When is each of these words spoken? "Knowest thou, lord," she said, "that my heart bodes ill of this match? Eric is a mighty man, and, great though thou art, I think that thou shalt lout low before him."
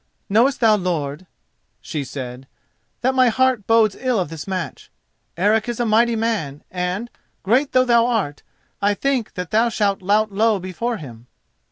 "Knowest 0.29 0.61
thou, 0.61 0.77
lord," 0.77 1.27
she 1.79 2.03
said, 2.03 2.47
"that 3.01 3.13
my 3.13 3.29
heart 3.29 3.67
bodes 3.67 3.95
ill 3.99 4.19
of 4.19 4.29
this 4.31 4.47
match? 4.47 4.89
Eric 5.37 5.69
is 5.69 5.79
a 5.79 5.85
mighty 5.85 6.15
man, 6.15 6.63
and, 6.71 7.07
great 7.43 7.71
though 7.71 7.85
thou 7.85 8.07
art, 8.07 8.41
I 8.81 8.95
think 8.95 9.35
that 9.35 9.51
thou 9.51 9.69
shalt 9.69 10.01
lout 10.01 10.31
low 10.31 10.57
before 10.57 10.97
him." 10.97 11.27